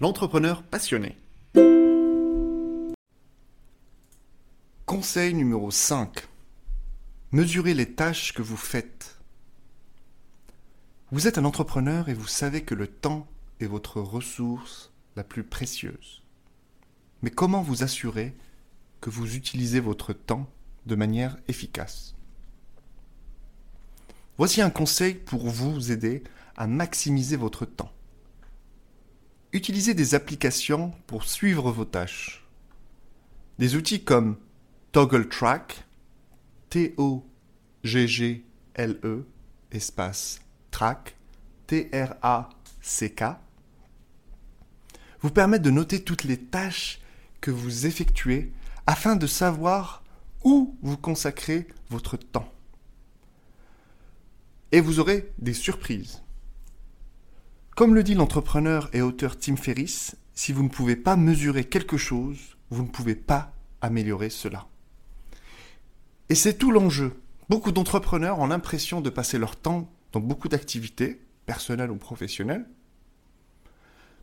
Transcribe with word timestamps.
L'entrepreneur 0.00 0.64
passionné. 0.64 1.16
Conseil 4.86 5.34
numéro 5.34 5.70
5. 5.70 6.26
Mesurez 7.30 7.74
les 7.74 7.92
tâches 7.92 8.32
que 8.32 8.42
vous 8.42 8.56
faites. 8.56 9.20
Vous 11.12 11.28
êtes 11.28 11.38
un 11.38 11.44
entrepreneur 11.44 12.08
et 12.08 12.14
vous 12.14 12.26
savez 12.26 12.64
que 12.64 12.74
le 12.74 12.88
temps 12.88 13.28
est 13.60 13.66
votre 13.66 14.00
ressource 14.00 14.92
la 15.14 15.22
plus 15.22 15.44
précieuse. 15.44 16.22
Mais 17.22 17.30
comment 17.30 17.62
vous 17.62 17.84
assurer 17.84 18.34
que 19.00 19.10
vous 19.10 19.36
utilisez 19.36 19.78
votre 19.78 20.12
temps 20.12 20.48
de 20.86 20.96
manière 20.96 21.36
efficace? 21.46 22.16
Voici 24.38 24.60
un 24.60 24.70
conseil 24.70 25.14
pour 25.14 25.48
vous 25.48 25.92
aider 25.92 26.24
à 26.56 26.66
maximiser 26.66 27.36
votre 27.36 27.64
temps. 27.64 27.93
Utilisez 29.54 29.94
des 29.94 30.14
applications 30.16 30.92
pour 31.06 31.24
suivre 31.24 31.70
vos 31.70 31.84
tâches. 31.84 32.44
Des 33.60 33.76
outils 33.76 34.02
comme 34.02 34.36
Toggle 34.90 35.28
Track, 35.28 35.84
T-O-G-G-L-E, 36.70 37.24
espace 39.70 40.40
track, 40.72 41.14
T-R-A-C-K, 41.68 43.22
vous 45.20 45.30
permettent 45.30 45.62
de 45.62 45.70
noter 45.70 46.02
toutes 46.02 46.24
les 46.24 46.38
tâches 46.38 47.00
que 47.40 47.52
vous 47.52 47.86
effectuez 47.86 48.52
afin 48.88 49.14
de 49.14 49.28
savoir 49.28 50.02
où 50.42 50.76
vous 50.82 50.96
consacrez 50.96 51.68
votre 51.90 52.16
temps. 52.16 52.52
Et 54.72 54.80
vous 54.80 54.98
aurez 54.98 55.32
des 55.38 55.54
surprises. 55.54 56.23
Comme 57.74 57.96
le 57.96 58.04
dit 58.04 58.14
l'entrepreneur 58.14 58.88
et 58.92 59.02
auteur 59.02 59.36
Tim 59.36 59.56
Ferriss, 59.56 60.14
si 60.32 60.52
vous 60.52 60.62
ne 60.62 60.68
pouvez 60.68 60.94
pas 60.94 61.16
mesurer 61.16 61.64
quelque 61.64 61.96
chose, 61.96 62.38
vous 62.70 62.84
ne 62.84 62.88
pouvez 62.88 63.16
pas 63.16 63.52
améliorer 63.80 64.30
cela. 64.30 64.68
Et 66.28 66.36
c'est 66.36 66.54
tout 66.54 66.70
l'enjeu. 66.70 67.20
Beaucoup 67.48 67.72
d'entrepreneurs 67.72 68.38
ont 68.38 68.46
l'impression 68.46 69.00
de 69.00 69.10
passer 69.10 69.38
leur 69.38 69.56
temps 69.56 69.90
dans 70.12 70.20
beaucoup 70.20 70.48
d'activités, 70.48 71.20
personnelles 71.46 71.90
ou 71.90 71.96
professionnelles. 71.96 72.64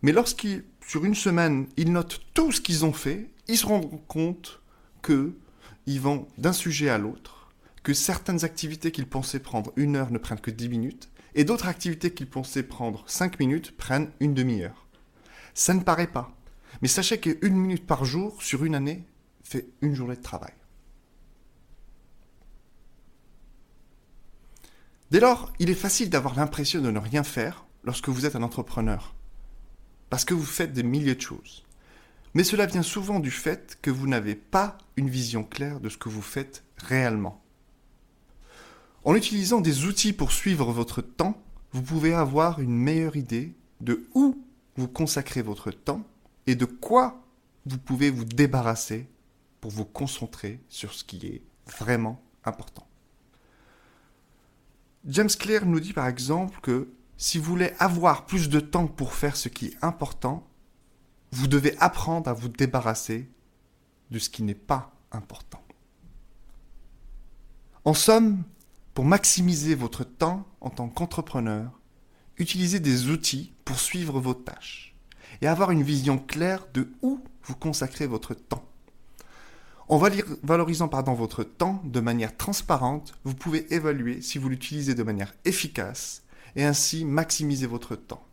Mais 0.00 0.12
lorsqu'ils, 0.12 0.64
sur 0.86 1.04
une 1.04 1.14
semaine, 1.14 1.66
ils 1.76 1.92
notent 1.92 2.22
tout 2.32 2.50
ce 2.50 2.62
qu'ils 2.62 2.86
ont 2.86 2.94
fait, 2.94 3.28
ils 3.46 3.58
se 3.58 3.66
rendent 3.66 4.00
compte 4.08 4.62
qu'ils 5.04 6.00
vont 6.00 6.28
d'un 6.38 6.54
sujet 6.54 6.88
à 6.88 6.96
l'autre, 6.96 7.52
que 7.82 7.92
certaines 7.92 8.42
activités 8.42 8.90
qu'ils 8.90 9.06
pensaient 9.06 9.38
prendre 9.38 9.70
une 9.76 9.96
heure 9.96 10.10
ne 10.10 10.16
prennent 10.16 10.40
que 10.40 10.50
dix 10.50 10.70
minutes, 10.70 11.10
et 11.34 11.44
d'autres 11.44 11.68
activités 11.68 12.12
qu'ils 12.12 12.30
pensaient 12.30 12.62
prendre 12.62 13.04
5 13.06 13.38
minutes 13.40 13.76
prennent 13.76 14.10
une 14.20 14.34
demi-heure. 14.34 14.86
Ça 15.54 15.74
ne 15.74 15.80
paraît 15.80 16.06
pas, 16.06 16.36
mais 16.82 16.88
sachez 16.88 17.18
qu'une 17.18 17.56
minute 17.56 17.86
par 17.86 18.04
jour 18.04 18.42
sur 18.42 18.64
une 18.64 18.74
année 18.74 19.04
fait 19.42 19.68
une 19.82 19.94
journée 19.94 20.16
de 20.16 20.22
travail. 20.22 20.52
Dès 25.10 25.20
lors, 25.20 25.52
il 25.58 25.70
est 25.70 25.74
facile 25.74 26.10
d'avoir 26.10 26.34
l'impression 26.34 26.80
de 26.80 26.90
ne 26.90 26.98
rien 26.98 27.22
faire 27.22 27.66
lorsque 27.84 28.08
vous 28.08 28.26
êtes 28.26 28.34
un 28.34 28.42
entrepreneur, 28.42 29.14
parce 30.10 30.24
que 30.24 30.34
vous 30.34 30.44
faites 30.44 30.72
des 30.72 30.82
milliers 30.82 31.14
de 31.14 31.20
choses. 31.20 31.64
Mais 32.32 32.42
cela 32.42 32.66
vient 32.66 32.82
souvent 32.82 33.20
du 33.20 33.30
fait 33.30 33.78
que 33.80 33.92
vous 33.92 34.08
n'avez 34.08 34.34
pas 34.34 34.76
une 34.96 35.08
vision 35.08 35.44
claire 35.44 35.78
de 35.78 35.88
ce 35.88 35.98
que 35.98 36.08
vous 36.08 36.22
faites 36.22 36.64
réellement. 36.78 37.43
En 39.04 39.14
utilisant 39.14 39.60
des 39.60 39.84
outils 39.84 40.14
pour 40.14 40.32
suivre 40.32 40.72
votre 40.72 41.02
temps, 41.02 41.36
vous 41.72 41.82
pouvez 41.82 42.14
avoir 42.14 42.60
une 42.60 42.76
meilleure 42.76 43.16
idée 43.16 43.54
de 43.80 44.08
où 44.14 44.42
vous 44.76 44.88
consacrez 44.88 45.42
votre 45.42 45.70
temps 45.70 46.02
et 46.46 46.54
de 46.54 46.64
quoi 46.64 47.22
vous 47.66 47.78
pouvez 47.78 48.10
vous 48.10 48.24
débarrasser 48.24 49.06
pour 49.60 49.70
vous 49.70 49.84
concentrer 49.84 50.60
sur 50.68 50.94
ce 50.94 51.04
qui 51.04 51.26
est 51.26 51.42
vraiment 51.66 52.22
important. 52.44 52.86
James 55.06 55.28
Clear 55.28 55.66
nous 55.66 55.80
dit 55.80 55.92
par 55.92 56.06
exemple 56.06 56.58
que 56.62 56.88
si 57.18 57.38
vous 57.38 57.44
voulez 57.44 57.72
avoir 57.78 58.24
plus 58.24 58.48
de 58.48 58.60
temps 58.60 58.86
pour 58.86 59.12
faire 59.12 59.36
ce 59.36 59.50
qui 59.50 59.66
est 59.66 59.76
important, 59.82 60.46
vous 61.30 61.46
devez 61.46 61.76
apprendre 61.78 62.30
à 62.30 62.32
vous 62.32 62.48
débarrasser 62.48 63.28
de 64.10 64.18
ce 64.18 64.30
qui 64.30 64.42
n'est 64.42 64.54
pas 64.54 64.94
important. 65.12 65.62
En 67.84 67.92
somme, 67.92 68.44
pour 68.94 69.04
maximiser 69.04 69.74
votre 69.74 70.04
temps 70.04 70.46
en 70.60 70.70
tant 70.70 70.88
qu'entrepreneur, 70.88 71.80
utilisez 72.38 72.80
des 72.80 73.10
outils 73.10 73.52
pour 73.64 73.78
suivre 73.78 74.20
vos 74.20 74.34
tâches 74.34 74.94
et 75.42 75.48
avoir 75.48 75.72
une 75.72 75.82
vision 75.82 76.16
claire 76.16 76.66
de 76.72 76.88
où 77.02 77.20
vous 77.42 77.56
consacrez 77.56 78.06
votre 78.06 78.34
temps. 78.34 78.64
En 79.88 79.98
valorisant 79.98 80.88
votre 80.88 81.44
temps 81.44 81.82
de 81.84 82.00
manière 82.00 82.36
transparente, 82.36 83.14
vous 83.24 83.34
pouvez 83.34 83.72
évaluer 83.74 84.22
si 84.22 84.38
vous 84.38 84.48
l'utilisez 84.48 84.94
de 84.94 85.02
manière 85.02 85.34
efficace 85.44 86.22
et 86.56 86.64
ainsi 86.64 87.04
maximiser 87.04 87.66
votre 87.66 87.96
temps. 87.96 88.24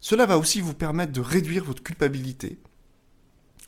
Cela 0.00 0.26
va 0.26 0.36
aussi 0.36 0.60
vous 0.60 0.74
permettre 0.74 1.12
de 1.12 1.20
réduire 1.20 1.64
votre 1.64 1.82
culpabilité 1.82 2.58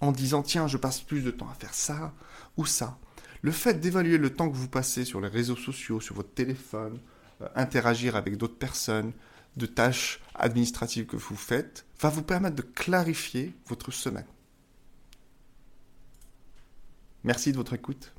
en 0.00 0.12
disant 0.12 0.42
tiens, 0.42 0.66
je 0.66 0.76
passe 0.76 1.00
plus 1.00 1.22
de 1.22 1.30
temps 1.30 1.48
à 1.48 1.54
faire 1.54 1.74
ça 1.74 2.12
ou 2.56 2.66
ça 2.66 2.98
le 3.42 3.52
fait 3.52 3.74
d'évaluer 3.74 4.18
le 4.18 4.30
temps 4.30 4.50
que 4.50 4.56
vous 4.56 4.68
passez 4.68 5.04
sur 5.04 5.20
les 5.20 5.28
réseaux 5.28 5.56
sociaux, 5.56 6.00
sur 6.00 6.14
votre 6.14 6.32
téléphone, 6.34 6.98
euh, 7.40 7.48
interagir 7.54 8.16
avec 8.16 8.36
d'autres 8.36 8.58
personnes, 8.58 9.12
de 9.56 9.66
tâches 9.66 10.20
administratives 10.34 11.06
que 11.06 11.16
vous 11.16 11.36
faites, 11.36 11.86
va 12.00 12.08
vous 12.08 12.22
permettre 12.22 12.56
de 12.56 12.62
clarifier 12.62 13.52
votre 13.66 13.90
semaine. 13.90 14.26
Merci 17.24 17.52
de 17.52 17.56
votre 17.56 17.74
écoute. 17.74 18.12